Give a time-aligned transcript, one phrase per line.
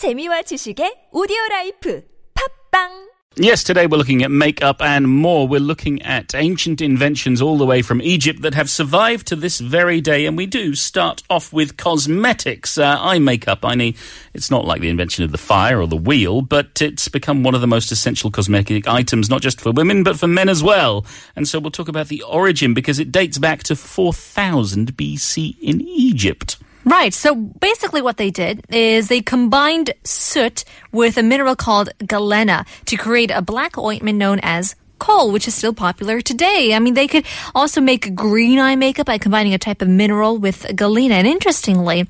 [0.00, 2.02] 재미와 지식의 오디오 라이프
[2.34, 5.46] 팝빵 Yes, today we're looking at makeup and more.
[5.46, 9.60] We're looking at ancient inventions all the way from Egypt that have survived to this
[9.60, 10.26] very day.
[10.26, 12.76] And we do start off with cosmetics.
[12.76, 13.94] Uh, eye makeup, I mean,
[14.34, 17.54] it's not like the invention of the fire or the wheel, but it's become one
[17.54, 21.06] of the most essential cosmetic items, not just for women, but for men as well.
[21.36, 25.82] And so we'll talk about the origin because it dates back to 4000 BC in
[25.82, 26.56] Egypt.
[26.84, 27.12] Right.
[27.12, 32.96] So basically, what they did is they combined soot with a mineral called galena to
[32.96, 36.74] create a black ointment known as kohl, which is still popular today.
[36.74, 40.38] I mean, they could also make green eye makeup by combining a type of mineral
[40.38, 41.14] with galena.
[41.14, 42.06] And interestingly,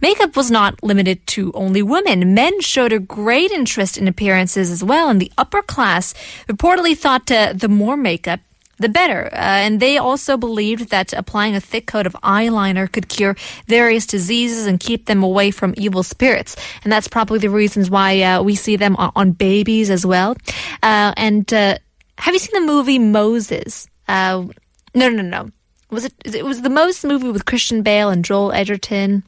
[0.00, 2.34] makeup was not limited to only women.
[2.34, 5.08] Men showed a great interest in appearances as well.
[5.08, 6.14] And the upper class
[6.46, 8.40] reportedly thought uh, the more makeup,
[8.78, 9.26] the better.
[9.32, 14.06] Uh, and they also believed that applying a thick coat of eyeliner could cure various
[14.06, 16.56] diseases and keep them away from evil spirits.
[16.82, 20.36] And that's probably the reasons why uh, we see them on, on babies as well.
[20.82, 21.78] Uh, and uh,
[22.18, 23.88] have you seen the movie Moses?
[24.08, 24.46] Uh,
[24.94, 25.50] no, no, no.
[25.90, 26.14] Was it?
[26.24, 29.22] It was the Moses movie with Christian Bale and Joel Edgerton.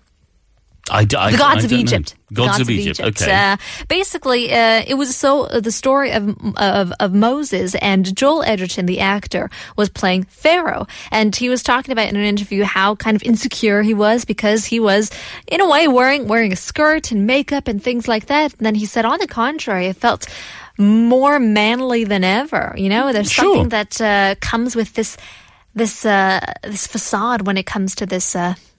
[0.90, 1.72] I, I- The I Gods of.
[1.72, 2.14] Egypt.
[2.28, 3.00] The Gods, of, Egypt.
[3.00, 3.32] Okay.
[3.32, 3.56] Uh,
[3.88, 8.86] basically, uh, it was so uh, the story of, of of Moses and Joel Edgerton,
[8.86, 13.14] the actor, was playing Pharaoh, and he was talking about in an interview how kind
[13.16, 15.10] of insecure he was because he was,
[15.46, 18.54] in a way, wearing wearing a skirt and makeup and things like that.
[18.54, 20.26] And then he said, on the contrary, it felt
[20.78, 22.74] more manly than ever.
[22.76, 23.44] You know, there's Sure.
[23.44, 25.16] something that uh, comes with this
[25.74, 28.34] this uh, this facade when it comes to this.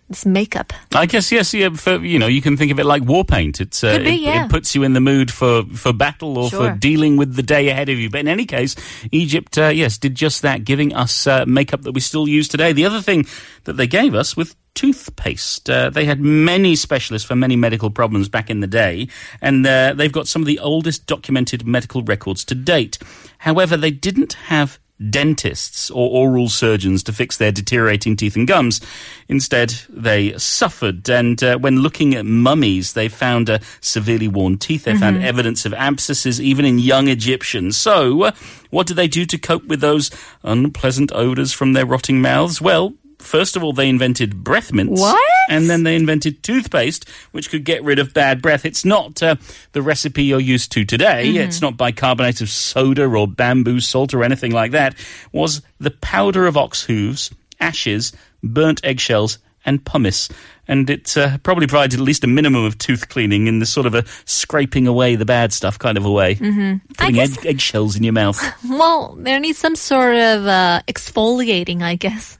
[0.09, 0.71] This makeup.
[0.95, 1.53] I guess yes.
[1.53, 3.59] Yeah, for you know, you can think of it like war paint.
[3.59, 4.45] It's uh, be, it, yeah.
[4.45, 6.71] it puts you in the mood for for battle or Sure.
[6.71, 8.09] for dealing with the day ahead of you.
[8.09, 8.75] But in any case,
[9.11, 12.71] Egypt, uh, yes, did just that, giving us uh, makeup that we still use today.
[12.71, 13.25] The other thing
[13.65, 15.69] that they gave us with toothpaste.
[15.69, 19.09] Uh, they had many specialists for many medical problems back in the day,
[19.41, 22.97] and uh, they've got some of the oldest documented medical records to date.
[23.39, 28.81] However, they didn't have dentists or oral surgeons to fix their deteriorating teeth and gums.
[29.27, 31.07] Instead, they suffered.
[31.09, 34.85] And uh, when looking at mummies, they found uh, severely worn teeth.
[34.85, 37.77] They found evidence of abscesses even in young Egyptians.
[37.77, 38.31] So, uh,
[38.69, 40.11] what did they do to cope with those
[40.43, 42.61] unpleasant odors from their rotting mouths?
[42.61, 45.01] Well, First of all, they invented breath mints.
[45.01, 45.19] What?
[45.49, 48.65] And then they invented toothpaste, which could get rid of bad breath.
[48.65, 49.35] It's not uh,
[49.71, 51.29] the recipe you're used to today.
[51.29, 54.95] It's not bicarbonate of soda or bamboo salt or anything like that.
[55.31, 58.13] Was the powder of ox hooves, ashes,
[58.43, 60.29] burnt eggshells, and pumice.
[60.67, 63.85] And it uh, probably provided at least a minimum of tooth cleaning in the sort
[63.85, 66.35] of a scraping away the bad stuff kind of a way.
[66.35, 66.93] Mm-hmm.
[66.97, 68.41] Putting guess- egg- eggshells in your mouth.
[68.69, 72.36] Well, there needs some sort of uh, exfoliating, I guess.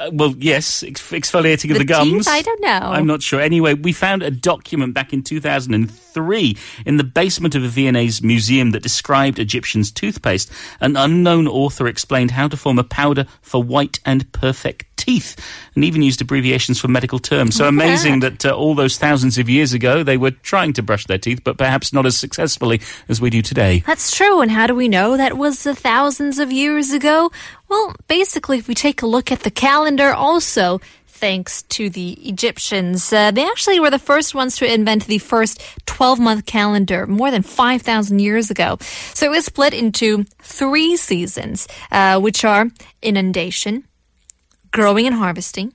[0.00, 2.24] Uh, well, yes, ex- exfoliating of the, The gums.
[2.24, 2.28] teeth?
[2.28, 2.68] I don't know.
[2.68, 3.40] I'm not sure.
[3.40, 6.56] Anyway, we found a document back in 2003
[6.86, 10.50] in the basement of a Viennese museum that described Egyptians' toothpaste.
[10.80, 15.36] An unknown author explained how to form a powder for white and perfect teeth,
[15.74, 17.56] and even used abbreviations for medical terms.
[17.56, 21.06] So amazing that uh, all those thousands of years ago they were trying to brush
[21.06, 23.82] their teeth, but perhaps not as successfully as we do today.
[23.86, 24.40] That's true.
[24.40, 27.30] And how do we know that was uh, thousands of years ago?
[27.68, 30.80] Well, basically, if we take a look at the calendar, also
[31.20, 35.60] thanks to the Egyptians, uh, they actually were the first ones to invent the first
[35.86, 38.78] 12 month calendar more than 5,000 years ago.
[39.14, 42.68] So it was split into three seasons, uh, which are
[43.02, 43.84] inundation,
[44.70, 45.72] growing and harvesting.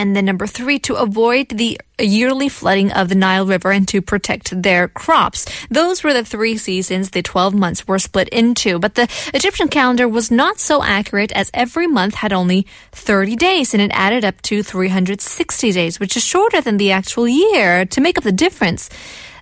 [0.00, 4.00] And then number three, to avoid the yearly flooding of the Nile River and to
[4.00, 5.44] protect their crops.
[5.70, 8.78] Those were the three seasons the 12 months were split into.
[8.78, 13.74] But the Egyptian calendar was not so accurate as every month had only 30 days
[13.74, 18.00] and it added up to 360 days, which is shorter than the actual year to
[18.00, 18.88] make up the difference.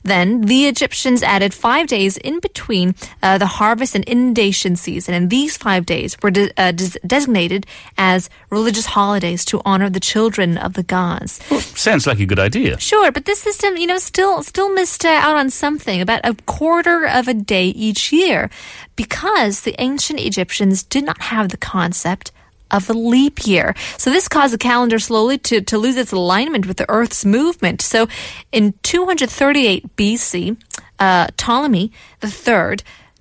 [0.07, 5.31] Then the Egyptians added five days in between uh, the harvest and inundation season, and
[5.31, 7.67] these five days were de- uh, des- designated
[7.99, 11.43] as religious holidays to honor the children of the gods.
[11.75, 12.79] Sounds like a good idea.
[12.79, 16.37] Sure, but this system, you know, still still missed uh, out on something about a
[16.47, 18.49] quarter of a day each year,
[18.95, 22.31] because the ancient Egyptians did not have the concept
[22.71, 23.75] of a leap year.
[23.97, 27.83] So this caused the calendar slowly to, to lose its alignment with the Earth's movement.
[27.83, 28.09] So
[28.53, 30.57] in 238 BC,
[30.99, 31.93] uh, Ptolemy
[32.23, 32.77] III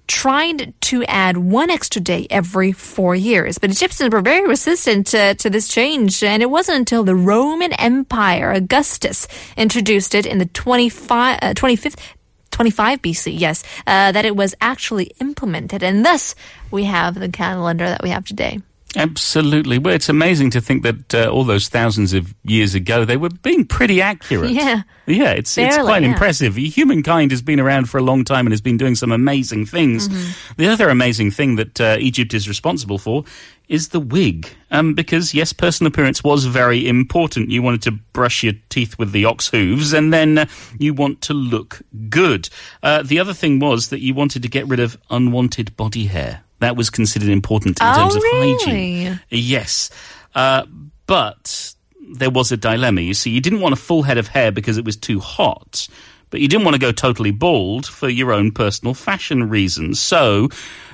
[0.07, 3.57] tried to add one extra day every four years.
[3.57, 7.73] But Egyptians were very resistant to, to this change, and it wasn't until the Roman
[7.73, 9.27] Empire, Augustus,
[9.57, 11.99] introduced it in the 25, uh, 25th
[12.51, 15.83] 25 BC, yes, uh, that it was actually implemented.
[15.83, 16.35] And thus,
[16.71, 18.61] we have the calendar that we have today.
[18.95, 19.77] Absolutely.
[19.77, 23.29] Well, it's amazing to think that uh, all those thousands of years ago they were
[23.29, 24.51] being pretty accurate.
[24.55, 24.83] Yeah.
[25.05, 26.09] Yeah, it's it's quite yeah.
[26.09, 26.55] impressive.
[26.55, 30.07] Humankind has been around for a long time and has been doing some amazing things.
[30.07, 30.53] Mm-hmm.
[30.57, 33.23] The other amazing thing that uh, Egypt is responsible for
[33.67, 34.47] is the wig.
[34.71, 37.51] Um, because yes, personal appearance was very important.
[37.51, 40.45] You wanted to brush your teeth with the ox hooves, and then uh,
[40.79, 42.49] you want to look good.
[42.81, 46.44] Uh, the other thing was that you wanted to get rid of unwanted body hair.
[46.59, 48.53] That was considered important in Oh, terms of really?
[48.57, 49.19] hygiene.
[49.29, 49.89] Yes.
[50.33, 50.65] Uh,
[51.07, 51.73] but
[52.13, 53.01] there was a dilemma.
[53.01, 55.87] You see, you didn't want a full head of hair because it was too hot,
[56.29, 59.99] but you didn't want to go totally bald for your own personal fashion reasons.
[59.99, 60.49] So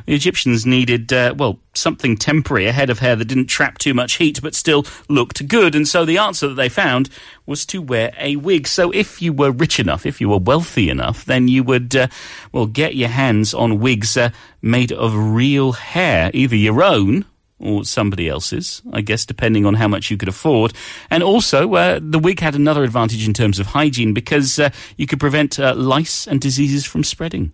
[0.06, 3.94] the Egyptians needed, uh, well, something temporary, a head of hair that didn't trap too
[3.94, 5.76] much heat but still looked good.
[5.76, 7.10] And so the answer that they found
[7.46, 8.68] was to wear a wig.
[8.68, 12.08] So if you were rich enough, if you were wealthy enough, then you would, uh,
[12.52, 14.32] well, get your hands on wigs uh,
[14.62, 17.26] made of real hair, either your own
[17.62, 20.74] or somebody else's, I guess, depending on how much you could afford.
[21.10, 25.08] And also, uh, the wig had another advantage in terms of hygiene because uh, you
[25.08, 27.54] could prevent uh, lice and diseases from spreading.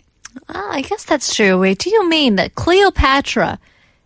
[0.49, 1.59] Ah, I guess that's true.
[1.59, 3.59] Wait, do you mean that Cleopatra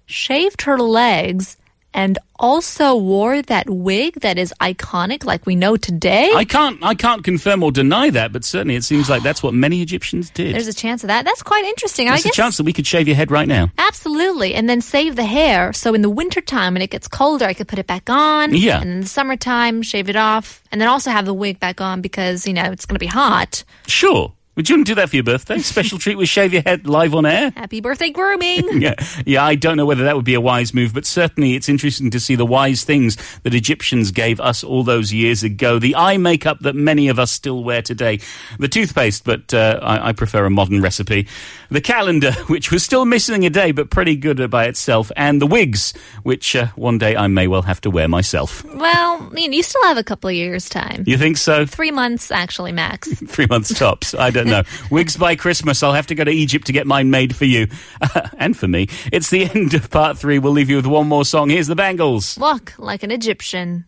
[0.05, 1.57] shaved her legs
[1.93, 6.31] and also wore that wig that is iconic like we know today?
[6.33, 9.53] I can't, I can't confirm or deny that, but certainly it seems like that's what
[9.53, 10.55] many Egyptians did.
[10.55, 11.25] There's a chance of that.
[11.25, 12.07] That's quite interesting.
[12.07, 13.71] There's I guess a chance that we could shave your head right now.
[13.77, 14.53] Absolutely.
[14.55, 15.73] And then save the hair.
[15.73, 18.53] So in the wintertime, when it gets colder, I could put it back on.
[18.55, 18.79] Yeah.
[18.79, 20.63] And in the summertime, shave it off.
[20.71, 23.07] And then also have the wig back on because, you know, it's going to be
[23.07, 23.65] hot.
[23.85, 24.31] Sure.
[24.57, 25.59] Would you want to do that for your birthday?
[25.59, 27.51] Special treat with shave your head live on air?
[27.55, 28.81] Happy birthday grooming.
[28.81, 28.95] yeah,
[29.25, 29.45] yeah.
[29.45, 32.19] I don't know whether that would be a wise move, but certainly it's interesting to
[32.19, 35.79] see the wise things that Egyptians gave us all those years ago.
[35.79, 38.19] The eye makeup that many of us still wear today,
[38.59, 41.29] the toothpaste, but uh, I, I prefer a modern recipe.
[41.69, 45.47] The calendar, which was still missing a day, but pretty good by itself, and the
[45.47, 45.93] wigs,
[46.23, 48.65] which uh, one day I may well have to wear myself.
[48.65, 51.05] well, I mean, you still have a couple of years' time.
[51.07, 51.65] You think so?
[51.65, 53.07] Three months, actually, max.
[53.27, 54.13] Three months tops.
[54.13, 54.63] I don't know.
[54.91, 55.83] Wigs by Christmas.
[55.83, 57.67] I'll have to go to Egypt to get mine made for you
[58.37, 58.87] and for me.
[59.11, 60.39] It's the end of part three.
[60.39, 61.49] We'll leave you with one more song.
[61.49, 62.37] Here's the Bangles.
[62.37, 63.85] Walk like an Egyptian.